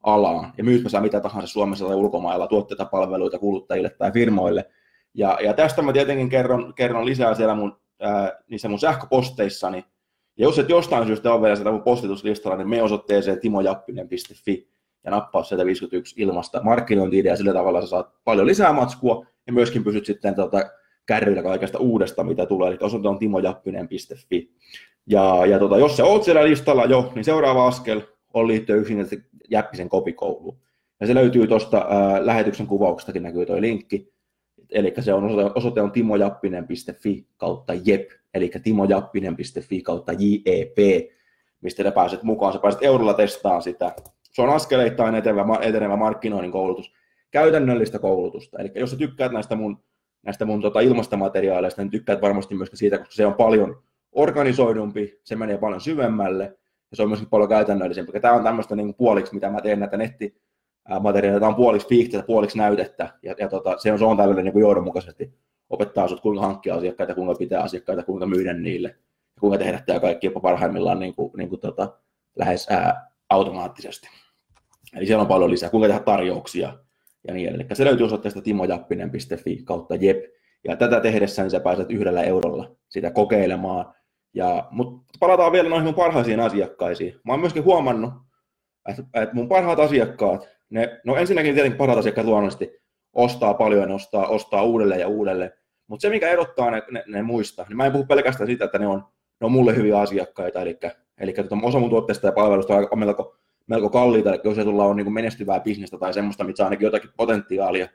alaan. 0.03 0.53
Ja 0.59 0.65
myyt 0.65 0.83
saa 0.87 1.01
mitä 1.01 1.21
tahansa 1.21 1.49
Suomessa 1.49 1.87
tai 1.87 1.97
ulkomailla, 1.97 2.47
tuotteita, 2.47 2.85
palveluita 2.85 3.39
kuluttajille 3.39 3.91
tai 3.91 4.13
firmoille. 4.13 4.71
Ja, 5.15 5.39
ja 5.45 5.55
tästä 5.55 5.83
mä 5.83 5.93
tietenkin 5.93 6.29
kerron, 6.29 6.75
kerron 6.75 7.07
lisää 7.07 7.35
siellä 7.35 7.55
mun, 7.55 7.77
ää, 8.01 8.33
niissä 8.49 8.69
mun 8.69 8.79
sähköposteissani. 8.79 9.85
Ja 10.37 10.45
jos 10.45 10.59
et 10.59 10.69
jostain 10.69 11.07
syystä 11.07 11.33
ole 11.33 11.43
vielä 11.43 11.57
sitä 11.57 11.71
mun 11.71 11.83
postituslistalla, 11.83 12.57
niin 12.57 12.69
me 12.69 12.83
osoitteeseen 12.83 13.41
timojappinen.fi 13.41 14.74
ja 15.05 15.11
nappaa 15.11 15.43
sieltä 15.43 15.67
51 15.67 16.23
ilmasta 16.23 16.63
markkinointi 16.63 17.19
ja 17.19 17.37
sillä 17.37 17.53
tavalla 17.53 17.81
sä 17.81 17.87
saat 17.87 18.15
paljon 18.25 18.47
lisää 18.47 18.73
matskua 18.73 19.27
ja 19.47 19.53
myöskin 19.53 19.85
pysyt 19.85 20.07
sitten 20.07 20.35
tota, 20.35 20.71
kärryillä 21.07 21.43
kaikesta 21.43 21.79
uudesta, 21.79 22.25
mitä 22.25 22.47
tulee. 22.47 22.69
Eli 22.69 22.79
osoite 22.81 23.09
on 23.09 23.19
timojappinen.fi. 23.19 24.51
Ja, 25.07 25.47
ja 25.47 25.59
tota, 25.59 25.79
jos 25.79 25.97
sä 25.97 26.05
oot 26.05 26.25
siellä 26.25 26.45
listalla 26.45 26.85
jo, 26.85 27.13
niin 27.15 27.25
seuraava 27.25 27.67
askel 27.67 28.01
on 28.35 28.49
liittyä 28.49 28.77
yksinkertaisesti 28.77 29.29
Jäppisen 29.51 29.89
kopikouluun. 29.89 30.59
Ja 31.01 31.07
se 31.07 31.15
löytyy 31.15 31.47
tuosta 31.47 31.87
lähetyksen 32.21 32.67
kuvauksestakin 32.67 33.23
näkyy 33.23 33.47
tuo 33.47 33.61
linkki. 33.61 34.15
Eli 34.71 34.95
se 35.01 35.15
on 35.15 35.25
osoite, 35.25 35.53
osoite 35.55 35.81
on 35.81 35.93
timojappinen.fi 35.93 37.27
kautta 37.37 37.75
jep, 37.85 38.11
eli 38.35 38.51
timojappinen.fi 38.63 39.83
kautta 39.83 40.13
jep, 40.13 40.77
mistä 41.61 41.91
pääset 41.91 42.23
mukaan. 42.23 42.53
Sä 42.53 42.59
pääset 42.59 42.83
eurolla 42.83 43.15
testaamaan 43.15 43.63
sitä. 43.63 43.95
Se 44.35 44.43
on 44.43 44.51
askeleittain 44.51 45.15
etenevä, 45.15 45.45
etenevä 45.61 45.97
markkinoinnin 45.97 46.53
koulutus, 46.53 46.93
käytännöllistä 47.31 47.99
koulutusta. 47.99 48.59
Eli 48.59 48.73
jos 48.75 48.91
sä 48.91 48.97
tykkäät 48.97 49.33
näistä 49.33 49.57
mun, 49.57 49.85
näistä 50.23 50.45
mun 50.45 50.63
tota 50.63 50.81
ilmastomateriaaleista, 50.81 51.83
niin 51.83 51.91
tykkäät 51.91 52.23
varmasti 52.23 52.55
myös 52.55 52.71
siitä, 52.75 52.99
koska 52.99 53.15
se 53.15 53.27
on 53.27 53.35
paljon 53.35 53.83
organisoidumpi, 54.13 55.21
se 55.25 55.37
menee 55.37 55.59
paljon 55.59 55.81
syvemmälle, 55.81 56.45
ja 56.91 56.97
se 56.97 57.03
on 57.03 57.09
myöskin 57.09 57.29
paljon 57.31 57.49
käytännöllisempi. 57.49 58.21
Tämä 58.21 58.35
on 58.35 58.45
tämmöistä 58.45 58.77
niin 58.77 58.95
puoliksi, 58.95 59.35
mitä 59.35 59.51
mä 59.51 59.61
teen 59.61 59.81
näitä 59.81 59.97
netti, 59.97 60.37
materiaalia, 61.01 61.41
tämä 61.41 61.49
on 61.49 61.57
puoliksi 61.57 61.89
fiiktistä, 61.89 62.27
puoliksi 62.27 62.59
näytettä, 62.59 63.09
ja, 63.23 63.35
ja 63.39 63.49
tota, 63.49 63.79
se 63.79 63.93
on, 63.93 63.99
se 63.99 64.05
on 64.05 64.17
tällainen 64.17 64.45
niin 64.45 64.61
johdonmukaisesti 64.61 65.35
opettaa 65.71 66.09
sinut, 66.09 66.21
kuinka 66.21 66.47
hankkia 66.47 66.75
asiakkaita, 66.75 67.15
kuinka 67.15 67.35
pitää 67.35 67.63
asiakkaita, 67.63 68.03
kuinka 68.03 68.27
myydä 68.27 68.53
niille, 68.53 68.89
ja 69.35 69.41
kuinka 69.41 69.59
tehdä 69.59 69.83
tämä 69.87 70.01
kaikki 70.01 70.27
jopa 70.27 70.41
parhaimmillaan 70.41 70.99
niin 70.99 71.15
kuin, 71.15 71.33
niin 71.37 71.49
kuin 71.49 71.61
tota, 71.61 71.99
lähes 72.37 72.67
ää, 72.71 73.11
automaattisesti. 73.31 74.09
Eli 74.97 75.07
siellä 75.07 75.23
on 75.23 75.29
paljon 75.29 75.51
lisää, 75.51 75.71
kuinka 75.71 75.89
tehdä 75.89 76.01
tarjouksia 76.01 76.79
ja 77.29 77.35
niin 77.35 77.49
edelleen. 77.49 77.77
Se 77.77 77.85
löytyy 77.85 78.07
osoitteesta 78.07 78.43
timojappinen.fi 78.43 79.63
kautta 79.65 79.95
jep, 79.95 80.25
ja 80.69 80.77
tätä 80.77 81.01
tehdessä 81.01 81.43
niin 81.43 81.51
sä 81.51 81.61
pääset 81.61 81.91
yhdellä 81.91 82.23
eurolla 82.23 82.77
sitä 82.89 83.11
kokeilemaan. 83.11 83.95
Ja, 84.35 84.69
mutta 84.71 85.13
palataan 85.21 85.53
vielä 85.53 85.69
noihin 85.69 85.85
mun 85.85 85.95
parhaisiin 85.95 86.41
asiakkaisiin. 86.41 87.21
Mä 87.25 87.33
oon 87.33 87.41
myöskin 87.41 87.65
huomannut, 87.65 88.13
että, 88.89 89.29
mun 89.33 89.49
parhaat 89.49 89.81
asiakkaat, 89.81 90.49
ne, 90.71 91.01
no 91.05 91.17
ensinnäkin 91.17 91.55
tietenkin 91.55 91.79
parhaat 91.79 91.99
asiakkaat 91.99 92.27
luonnollisesti 92.27 92.79
ostaa 93.13 93.55
paljon 93.55 93.91
ostaa, 93.91 94.27
ostaa 94.27 94.63
uudelleen 94.63 95.01
ja 95.01 95.09
uudelleen. 95.09 95.53
Mutta 95.87 96.03
se, 96.03 96.09
mikä 96.09 96.29
erottaa 96.29 96.71
ne, 96.71 96.83
ne, 96.91 97.05
ne 97.07 97.23
muista, 97.23 97.67
niin 97.69 97.77
mä 97.77 97.87
en 97.87 97.93
puhu 97.93 98.07
pelkästään 98.07 98.47
siitä, 98.47 98.65
että 98.65 98.79
ne 98.79 98.87
on, 98.87 99.05
ne 99.41 99.45
on 99.45 99.53
mulle 99.53 99.77
hyviä 99.77 99.99
asiakkaita, 99.99 100.61
eli, 100.61 100.79
eli 101.19 101.33
tota, 101.33 101.57
osa 101.63 101.79
mun 101.79 101.91
tuotteista 101.91 102.27
ja 102.27 102.33
palveluista 102.33 102.75
on 102.91 102.99
melko, 102.99 103.37
melko 103.67 103.91
kalliita, 103.91 104.39
jos 104.45 104.57
sulla 104.57 104.85
on 104.85 104.97
niin 104.97 105.13
menestyvää 105.13 105.61
bisnestä 105.61 105.99
tai 105.99 106.15
semmoista, 106.15 106.45
mitä 106.45 106.65
ainakin 106.65 106.85
jotakin 106.85 107.11
potentiaalia, 107.17 107.87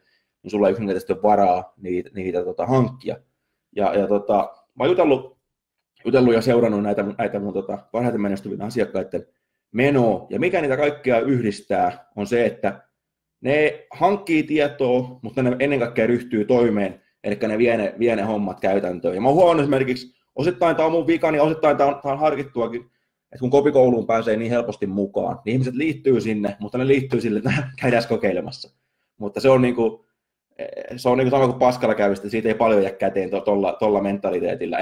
niin 0.43 0.51
sulla 0.51 0.67
ei 0.67 0.71
yksinkertaisesti 0.71 1.13
ole 1.13 1.23
varaa 1.23 1.73
niitä, 1.77 2.09
niitä 2.13 2.43
tota, 2.43 2.65
hankkia. 2.65 3.15
Ja, 3.75 3.95
ja 3.95 4.07
tota, 4.07 4.53
mä 4.75 4.83
oon 4.83 4.89
jutellut, 4.89 5.37
jutellut 6.05 6.33
ja 6.33 6.41
seurannut 6.41 6.83
näitä, 6.83 7.05
näitä 7.17 7.39
mun 7.39 7.53
tota, 7.53 7.77
parhaiten 7.91 8.21
menestyvien 8.21 8.61
asiakkaiden 8.61 9.25
menoa, 9.71 10.27
ja 10.29 10.39
mikä 10.39 10.61
niitä 10.61 10.77
kaikkea 10.77 11.19
yhdistää, 11.19 12.09
on 12.15 12.27
se, 12.27 12.45
että 12.45 12.83
ne 13.41 13.87
hankkii 13.93 14.43
tietoa, 14.43 15.19
mutta 15.21 15.43
ne 15.43 15.55
ennen 15.59 15.79
kaikkea 15.79 16.07
ryhtyy 16.07 16.45
toimeen, 16.45 17.01
eli 17.23 17.37
ne 17.47 17.57
vie 17.57 17.77
ne, 17.77 17.95
vie 17.99 18.15
ne 18.15 18.21
hommat 18.21 18.59
käytäntöön. 18.59 19.15
Ja 19.15 19.21
mä 19.21 19.29
oon 19.29 19.59
esimerkiksi, 19.59 20.15
osittain 20.35 20.75
tämä 20.75 20.85
on 20.85 20.91
mun 20.91 21.07
vika, 21.07 21.31
niin 21.31 21.41
osittain 21.41 21.77
tämä 21.77 21.89
on, 21.89 22.01
on 22.03 22.19
harkittuakin, 22.19 22.91
että 23.31 23.39
kun 23.39 23.49
kopikouluun 23.49 24.07
pääsee 24.07 24.35
niin 24.35 24.51
helposti 24.51 24.87
mukaan, 24.87 25.39
niin 25.45 25.51
ihmiset 25.53 25.73
liittyy 25.73 26.21
sinne, 26.21 26.57
mutta 26.59 26.77
ne 26.77 26.87
liittyy 26.87 27.21
sille, 27.21 27.39
että 27.39 27.53
käydään 27.81 28.03
kokeilemassa. 28.09 28.75
Mutta 29.17 29.39
se 29.39 29.49
on 29.49 29.61
niin 29.61 29.75
kuin, 29.75 30.05
se 30.95 31.09
on 31.09 31.17
niin 31.17 31.25
kuin 31.25 31.31
sama 31.31 31.47
kuin 31.47 31.59
paskalla 31.59 31.95
käyvistä, 31.95 32.29
siitä 32.29 32.47
ei 32.47 32.53
paljon 32.53 32.83
jää 32.83 32.91
käteen 32.91 33.29
tuolla 33.45 33.73
to, 33.73 34.01
mentaliteetillä. 34.01 34.77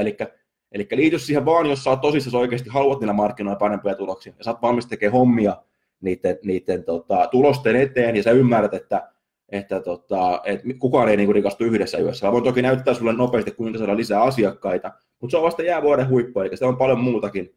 Eli 0.72 0.88
liity 0.92 1.20
siihen 1.20 1.46
vaan, 1.46 1.70
jos 1.70 1.84
sä 1.84 1.90
oot 1.90 2.02
tosissaan 2.02 2.42
oikeasti 2.42 2.70
haluat 2.70 3.00
niillä 3.00 3.14
markkinoilla 3.14 3.60
parempia 3.60 3.96
tuloksia 3.96 4.34
ja 4.38 4.44
sä 4.44 4.52
oot 4.52 4.62
valmis 4.62 4.86
tekemään 4.86 5.14
hommia 5.14 5.56
niiden, 6.02 6.40
niiden 6.44 6.84
tota, 6.84 7.28
tulosten 7.32 7.76
eteen 7.76 8.16
ja 8.16 8.24
sä 8.24 8.32
ymmärrät, 8.32 8.74
että, 8.74 9.10
että, 9.50 9.80
tota, 9.80 10.42
että 10.46 10.68
kukaan 10.80 11.10
ei 11.10 11.18
niinku 11.18 11.34
rikastu 11.34 11.64
yhdessä 11.64 11.98
yössä. 11.98 12.26
Mä 12.26 12.32
voin 12.32 12.44
toki 12.44 12.62
näyttää 12.62 12.94
sulle 12.94 13.14
nopeasti, 13.14 13.52
kuinka 13.52 13.80
saada 13.80 13.98
lisää 13.98 14.22
asiakkaita, 14.22 14.92
mutta 15.20 15.32
se 15.32 15.38
on 15.38 15.44
vasta 15.44 15.64
jäävuoden 15.64 16.10
huippu, 16.10 16.40
eli 16.40 16.58
se 16.58 16.66
on 16.66 16.78
paljon 16.78 17.00
muutakin. 17.00 17.56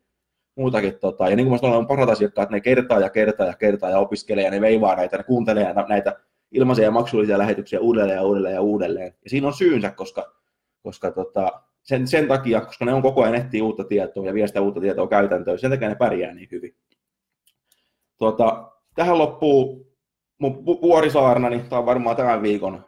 Muutakin 0.56 0.98
tota, 1.00 1.28
ja 1.28 1.36
niin 1.36 1.46
kuin 1.46 1.54
mä 1.54 1.58
sanoin, 1.58 1.78
on 1.78 1.86
parhaat 1.86 2.10
asiakkaat, 2.10 2.50
ne 2.50 2.60
kertaa 2.60 3.00
ja 3.00 3.10
kertaa 3.10 3.46
ja 3.46 3.54
kertaa 3.54 3.90
ja 3.90 3.98
opiskelee 3.98 4.44
ja 4.44 4.50
ne 4.50 4.60
veivaa 4.60 4.96
näitä, 4.96 5.16
ne 5.16 5.22
kuuntelee 5.22 5.74
näitä 5.88 6.16
ilmaisia 6.52 6.84
ja 6.84 6.90
maksullisia 6.90 7.38
lähetyksiä 7.38 7.80
uudelleen 7.80 8.16
ja 8.16 8.22
uudelleen 8.22 8.54
ja 8.54 8.60
uudelleen. 8.60 9.14
Ja 9.24 9.30
siinä 9.30 9.46
on 9.46 9.54
syynsä, 9.54 9.90
koska, 9.90 10.34
koska 10.82 11.10
tota, 11.10 11.62
sen, 11.82 12.08
sen 12.08 12.28
takia, 12.28 12.60
koska 12.60 12.84
ne 12.84 12.94
on 12.94 13.02
koko 13.02 13.22
ajan 13.22 13.34
etsii 13.34 13.62
uutta 13.62 13.84
tietoa 13.84 14.26
ja 14.26 14.34
vie 14.34 14.46
sitä 14.46 14.60
uutta 14.60 14.80
tietoa 14.80 15.08
käytäntöön, 15.08 15.58
sen 15.58 15.70
takia 15.70 15.88
ne 15.88 15.94
pärjää 15.94 16.34
niin 16.34 16.48
hyvin. 16.50 16.76
Tuota, 18.18 18.72
tähän 18.94 19.18
loppuu 19.18 19.86
mun 20.38 20.64
vuorisaarnani, 20.64 21.58
tämä 21.58 21.78
on 21.78 21.86
varmaan 21.86 22.16
tämän 22.16 22.42
viikon 22.42 22.84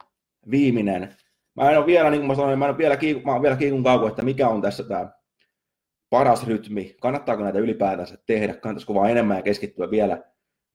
viimeinen. 0.51 1.15
Mä 1.55 1.71
en 1.71 1.77
ole 1.77 1.85
vielä, 1.85 2.09
niin 2.09 2.21
kuin 2.21 2.27
mä 2.27 2.35
sanoin, 2.35 2.59
mä 2.59 2.65
en 2.65 2.71
ole 2.71 2.77
vielä, 2.77 2.97
kiiku, 2.97 3.31
mä 3.31 3.41
vielä 3.41 3.55
kiikun 3.55 3.83
kauan, 3.83 4.09
että 4.09 4.21
mikä 4.21 4.49
on 4.49 4.61
tässä 4.61 4.83
tämä 4.83 5.09
paras 6.13 6.47
rytmi, 6.47 6.95
kannattaako 7.01 7.43
näitä 7.43 7.59
ylipäätänsä 7.59 8.17
tehdä, 8.25 8.53
kannattaisiko 8.53 8.93
vaan 8.93 9.11
enemmän 9.11 9.37
ja 9.37 9.43
keskittyä 9.43 9.91
vielä, 9.91 10.23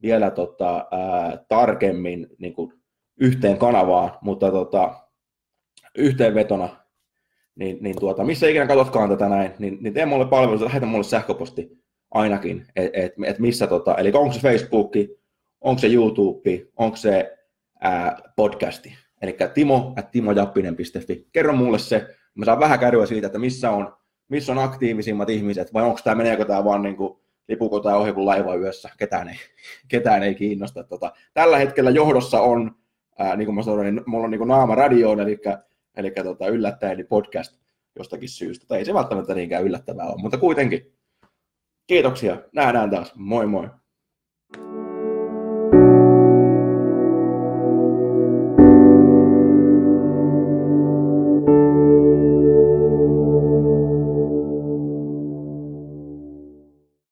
vielä 0.03 0.31
tota, 0.31 0.87
ää, 0.91 1.45
tarkemmin 1.49 2.27
niin 2.39 2.55
kuin 2.55 2.73
yhteen 3.21 3.59
kanavaan, 3.59 4.11
mutta 4.21 4.51
tota, 4.51 4.95
yhteenvetona 5.99 6.69
niin, 7.55 7.79
niin 7.81 8.01
tuota, 8.01 8.25
missä 8.25 8.49
ikinä 8.49 8.67
katsotkaan 8.67 9.09
tätä 9.09 9.29
näin, 9.29 9.51
niin, 9.59 9.79
niin 9.81 9.95
tee 9.95 10.07
mulle 10.07 10.27
palvelu, 10.27 10.65
lähetä 10.65 10.87
mulle 10.87 11.05
sähköposti 11.05 11.79
ainakin, 12.11 12.67
että 12.77 13.01
et, 13.01 13.13
et 13.25 13.39
missä, 13.39 13.67
tota, 13.67 13.95
eli 13.95 14.13
onko 14.15 14.33
se 14.33 14.41
Facebook, 14.41 14.93
onko 15.61 15.79
se 15.79 15.87
YouTube, 15.87 16.67
onko 16.77 16.97
se 16.97 17.39
ää, 17.81 18.19
podcasti, 18.37 18.95
Eli 19.23 19.37
timo 19.55 19.95
timojappinen.fi. 20.13 21.29
Kerro 21.33 21.53
mulle 21.53 21.79
se, 21.79 22.07
mä 22.35 22.45
saan 22.45 22.61
vähän 22.61 22.79
kärryä 22.79 23.07
siitä, 23.07 23.27
että 23.27 23.39
missä 23.39 23.71
on, 23.71 23.99
missä 24.29 24.53
on 24.53 24.59
aktiivisimmat 24.59 25.31
ihmiset, 25.31 25.73
vai 25.75 25.83
onko 25.83 26.01
tämä, 26.05 26.15
meneekö 26.15 26.45
tämä 26.45 26.65
vaan 26.65 26.83
niin 26.83 26.97
kuin 26.97 27.19
lipuko 27.49 27.81
tai 27.81 27.97
ohi 27.97 28.13
kuin 28.13 28.27
laiva 28.27 28.55
yössä, 28.55 28.91
ketään 28.99 29.29
ei, 29.29 29.37
ketään 29.89 30.23
ei 30.23 30.35
kiinnosta. 30.35 30.85
Tota, 30.85 31.13
tällä 31.35 31.59
hetkellä 31.59 31.91
johdossa 31.91 32.41
on, 32.41 32.77
ää, 33.19 33.37
niin 33.37 33.47
kuin 33.47 33.55
mä 33.55 33.63
sanoin, 33.63 33.95
niin 33.95 34.05
mulla 34.07 34.25
on 34.25 34.31
niin 34.31 34.39
kuin 34.39 34.49
naama 34.49 34.75
radioon, 34.75 35.21
eli, 35.21 35.39
eli 35.97 36.11
tota, 36.11 36.49
yllättäen 36.49 37.07
podcast 37.09 37.59
jostakin 37.99 38.29
syystä. 38.29 38.67
Tai 38.67 38.79
ei 38.79 38.85
se 38.85 38.95
välttämättä 38.95 39.35
niinkään 39.35 39.65
yllättävää 39.65 40.07
ole, 40.07 40.23
mutta 40.23 40.39
kuitenkin. 40.39 40.93
Kiitoksia. 41.87 42.43
Nähdään 42.53 42.91
taas. 42.91 43.15
Moi 43.15 43.47
moi. 43.47 43.69